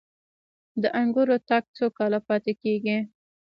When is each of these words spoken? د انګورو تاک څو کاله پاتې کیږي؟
د 0.81 0.83
انګورو 1.01 1.37
تاک 1.49 1.63
څو 1.77 1.85
کاله 1.97 2.19
پاتې 2.27 2.53
کیږي؟ 2.63 2.97